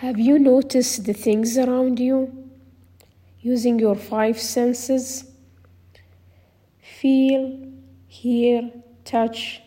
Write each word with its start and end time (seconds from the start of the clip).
Have 0.00 0.16
you 0.16 0.38
noticed 0.38 1.06
the 1.06 1.12
things 1.12 1.58
around 1.58 1.98
you? 1.98 2.48
Using 3.40 3.80
your 3.80 3.96
five 3.96 4.38
senses? 4.38 5.24
Feel, 7.00 7.66
hear, 8.06 8.70
touch, 9.04 9.60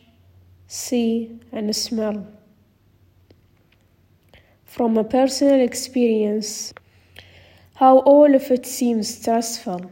see, 0.67 1.37
and 1.51 1.75
smell. 1.75 2.25
From 4.63 4.97
a 4.97 5.03
personal 5.03 5.59
experience, 5.59 6.73
how 7.75 7.97
all 7.97 8.33
of 8.33 8.49
it 8.51 8.65
seems 8.65 9.13
stressful, 9.17 9.91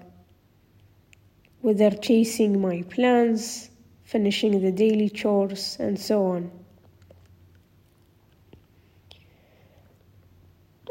whether 1.59 1.91
chasing 1.91 2.61
my 2.61 2.83
plans, 2.83 3.71
finishing 4.05 4.61
the 4.61 4.71
daily 4.71 5.09
chores, 5.09 5.75
and 5.81 5.99
so 5.99 6.27
on. 6.27 6.49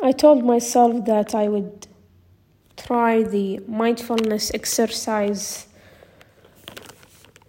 I 0.09 0.13
told 0.13 0.43
myself 0.43 1.05
that 1.05 1.35
I 1.35 1.49
would 1.49 1.87
try 2.79 3.23
the 3.23 3.59
mindfulness 3.69 4.51
exercise 4.55 5.67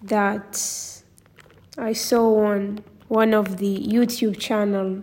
that 0.02 0.52
I 1.78 1.94
saw 1.94 2.48
on 2.48 2.84
one 3.08 3.34
of 3.34 3.60
the 3.60 3.78
YouTube 3.78 4.38
channel 4.38 5.02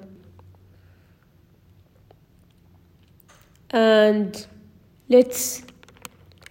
and 3.70 4.46
let's 5.08 5.62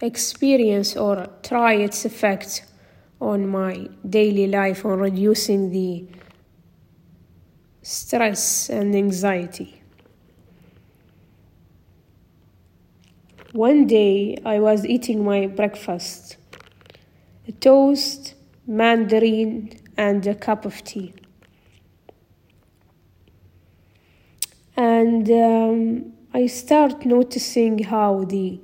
experience 0.00 0.96
or 0.96 1.28
try 1.44 1.74
its 1.74 2.04
effect 2.04 2.64
on 3.20 3.46
my 3.46 3.88
daily 4.10 4.48
life 4.48 4.84
on 4.84 4.98
reducing 4.98 5.70
the 5.70 6.04
stress 7.82 8.70
and 8.70 8.92
anxiety. 8.96 9.84
One 13.56 13.86
day 13.86 14.36
I 14.44 14.58
was 14.58 14.84
eating 14.84 15.24
my 15.24 15.46
breakfast 15.46 16.36
a 17.48 17.52
toast, 17.52 18.34
mandarin, 18.66 19.80
and 19.96 20.26
a 20.26 20.34
cup 20.34 20.66
of 20.66 20.84
tea. 20.84 21.14
And 24.76 25.30
um, 25.30 26.12
I 26.34 26.48
start 26.48 27.06
noticing 27.06 27.78
how 27.84 28.24
the 28.24 28.60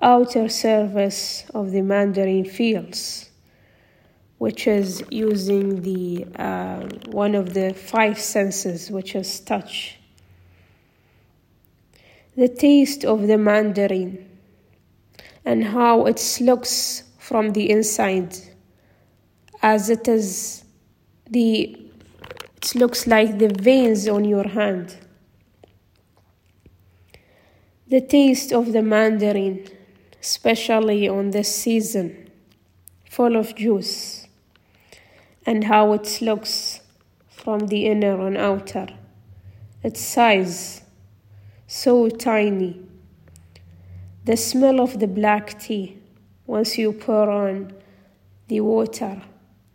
outer 0.00 0.48
surface 0.48 1.44
of 1.52 1.72
the 1.72 1.82
mandarin 1.82 2.44
feels, 2.44 3.28
which 4.38 4.68
is 4.68 5.02
using 5.10 5.82
the 5.82 6.24
uh, 6.40 6.82
one 7.10 7.34
of 7.34 7.52
the 7.52 7.74
five 7.74 8.20
senses, 8.20 8.92
which 8.92 9.16
is 9.16 9.40
touch. 9.40 9.98
The 12.36 12.46
taste 12.46 13.04
of 13.04 13.26
the 13.26 13.38
mandarin 13.38 14.35
and 15.46 15.64
how 15.64 16.04
it 16.04 16.38
looks 16.40 17.04
from 17.18 17.52
the 17.52 17.70
inside. 17.70 18.36
As 19.62 19.88
it 19.88 20.06
is 20.08 20.64
the 21.30 21.80
it 22.56 22.74
looks 22.74 23.06
like 23.06 23.38
the 23.38 23.48
veins 23.48 24.08
on 24.08 24.24
your 24.24 24.48
hand. 24.48 24.96
The 27.88 28.00
taste 28.00 28.52
of 28.52 28.72
the 28.72 28.82
mandarin 28.82 29.68
especially 30.20 31.08
on 31.08 31.30
this 31.30 31.54
season 31.54 32.28
full 33.08 33.36
of 33.36 33.54
juice 33.54 34.26
and 35.46 35.62
how 35.64 35.92
it 35.92 36.18
looks 36.20 36.80
from 37.28 37.68
the 37.68 37.86
inner 37.86 38.26
and 38.26 38.36
outer. 38.36 38.88
Its 39.84 40.00
size 40.00 40.82
so 41.68 42.08
tiny 42.08 42.85
the 44.26 44.36
smell 44.36 44.80
of 44.80 44.98
the 44.98 45.06
black 45.06 45.56
tea 45.56 45.96
once 46.48 46.76
you 46.76 46.92
pour 46.92 47.30
on 47.30 47.72
the 48.48 48.60
water 48.60 49.22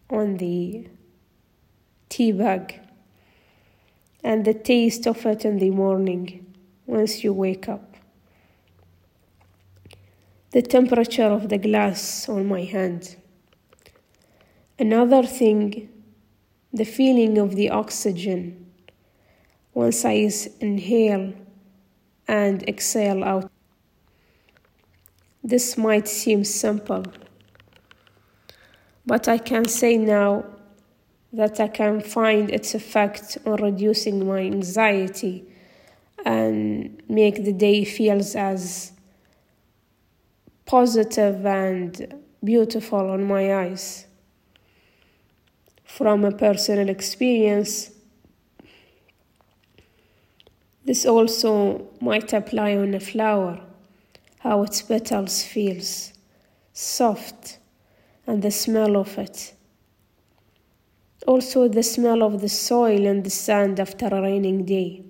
on 0.10 0.36
the 0.38 0.86
tea 2.10 2.34
bag 2.34 2.78
and 4.26 4.44
the 4.44 4.54
taste 4.54 5.08
of 5.08 5.26
it 5.26 5.46
in 5.46 5.58
the 5.58 5.70
morning 5.70 6.46
once 6.86 7.24
you 7.24 7.32
wake 7.32 7.70
up. 7.70 7.96
The 10.52 10.62
temperature 10.62 11.32
of 11.38 11.48
the 11.48 11.58
glass 11.58 12.28
on 12.28 12.46
my 12.46 12.64
hand. 12.64 13.16
Another 14.78 15.24
thing, 15.24 15.88
the 16.74 16.84
feeling 16.84 17.38
of 17.38 17.56
the 17.56 17.70
oxygen 17.70 18.70
once 19.74 20.04
I 20.04 20.30
inhale 20.60 21.34
and 22.28 22.68
exhale 22.68 23.24
out. 23.24 23.50
This 25.44 25.76
might 25.76 26.08
seem 26.08 26.44
simple, 26.44 27.04
but 29.08 29.28
I 29.28 29.40
can 29.40 29.66
say 29.66 29.98
now 29.98 30.46
that 31.34 31.60
I 31.60 31.68
can 31.68 32.00
find 32.00 32.52
its 32.52 32.76
effect 32.76 33.40
on 33.46 33.56
reducing 33.56 34.28
my 34.28 34.42
anxiety 34.42 35.44
and 36.24 37.02
make 37.10 37.44
the 37.44 37.54
day 37.54 37.84
feels 37.86 38.36
as 38.36 38.92
positive 40.68 41.44
and 41.44 42.22
beautiful 42.44 43.10
on 43.10 43.24
my 43.24 43.56
eyes. 43.56 44.06
From 45.84 46.24
a 46.24 46.32
personal 46.32 46.88
experience, 46.88 47.90
this 50.86 51.04
also 51.06 51.90
might 52.00 52.32
apply 52.32 52.78
on 52.78 52.94
a 52.94 53.00
flower 53.00 53.60
how 54.42 54.64
its 54.64 54.82
petals 54.82 55.44
feels 55.44 56.14
soft 56.74 57.60
and 58.28 58.42
the 58.42 58.52
smell 58.52 58.98
of 58.98 59.18
it. 59.18 59.54
Also 61.28 61.68
the 61.68 61.84
smell 61.84 62.24
of 62.24 62.42
the 62.42 62.50
soil 62.50 63.06
and 63.06 63.24
the 63.24 63.30
sand 63.30 63.80
after 63.80 64.08
a 64.08 64.22
raining 64.22 64.66
day. 64.66 65.04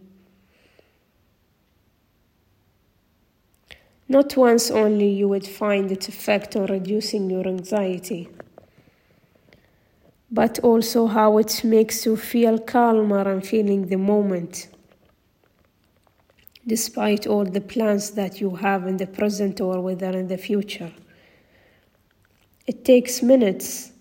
Not 4.07 4.35
once 4.35 4.69
only 4.69 5.09
you 5.09 5.29
would 5.29 5.47
find 5.47 5.91
its 5.91 6.09
effect 6.09 6.55
on 6.55 6.65
reducing 6.65 7.29
your 7.29 7.47
anxiety 7.47 8.29
but 10.31 10.59
also 10.59 11.07
how 11.07 11.37
it 11.37 11.61
makes 11.63 12.05
you 12.05 12.15
feel 12.15 12.57
calmer 12.57 13.29
and 13.29 13.45
feeling 13.45 13.87
the 13.87 13.97
moment 13.97 14.69
despite 16.65 17.25
all 17.25 17.43
the 17.43 17.61
plans 17.61 18.11
that 18.11 18.39
you 18.39 18.55
have 18.55 18.87
in 18.87 18.97
the 18.97 19.07
present 19.07 19.59
or 19.59 19.81
whether 19.81 20.11
in 20.11 20.27
the 20.27 20.37
future. 20.37 20.91
It 22.67 22.85
takes 22.85 23.23
minutes. 23.23 23.91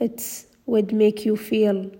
It 0.00 0.46
would 0.66 0.92
make 0.92 1.24
you 1.24 1.36
feel 1.36 1.90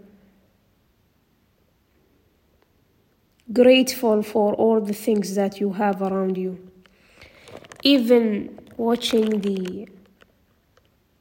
grateful 3.52 4.22
for 4.22 4.54
all 4.54 4.80
the 4.80 4.94
things 4.94 5.34
that 5.34 5.60
you 5.60 5.74
have 5.74 6.00
around 6.00 6.38
you. 6.38 6.58
Even 7.82 8.58
watching 8.76 9.40
the 9.40 9.86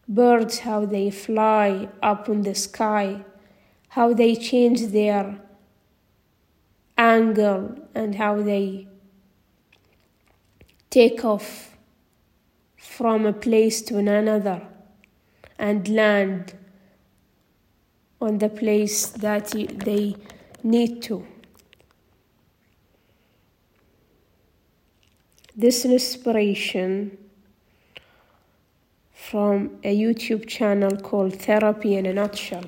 birds, 0.08 0.60
how 0.60 0.86
they 0.86 1.12
fly 1.12 1.90
up 2.02 2.30
in 2.30 2.42
the 2.42 2.56
sky 2.56 3.24
how 3.94 4.12
they 4.12 4.36
change 4.36 4.88
their 4.88 5.40
angle 6.98 7.76
and 7.94 8.16
how 8.16 8.42
they 8.42 8.88
take 10.90 11.24
off 11.24 11.78
from 12.76 13.28
a 13.28 13.34
place 13.34 13.84
to 13.84 14.00
another 14.00 14.60
and 15.60 15.88
land 15.90 16.56
on 18.20 18.40
the 18.40 18.50
place 18.50 19.10
that 19.10 19.52
they 19.86 20.16
need 20.64 21.04
to. 21.04 21.28
This 25.56 25.86
inspiration 25.86 27.16
from 29.14 29.78
a 29.84 29.96
YouTube 29.96 30.48
channel 30.48 30.98
called 30.98 31.36
Therapy 31.36 31.96
in 31.96 32.08
a 32.08 32.14
Nutshell. 32.14 32.64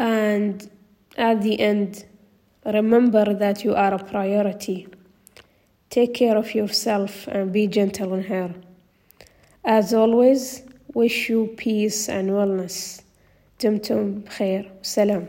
And 0.00 0.70
at 1.16 1.42
the 1.42 1.60
end, 1.60 2.04
remember 2.64 3.34
that 3.34 3.64
you 3.64 3.74
are 3.74 3.94
a 3.94 3.98
priority. 3.98 4.88
Take 5.90 6.14
care 6.14 6.36
of 6.36 6.54
yourself 6.54 7.26
and 7.28 7.52
be 7.52 7.66
gentle 7.66 8.12
on 8.12 8.22
her. 8.24 8.54
As 9.64 9.94
always, 9.94 10.62
wish 10.94 11.28
you 11.28 11.54
peace 11.56 12.08
and 12.08 12.30
wellness. 12.30 13.02
دمتم 13.60 14.20
بخير 14.20 14.72
سلام 14.82 15.26